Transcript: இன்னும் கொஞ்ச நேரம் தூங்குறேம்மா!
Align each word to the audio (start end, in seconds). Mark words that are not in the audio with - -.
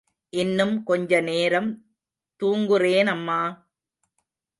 இன்னும் 0.33 0.83
கொஞ்ச 0.83 1.21
நேரம் 1.21 1.69
தூங்குறேம்மா! 2.41 3.39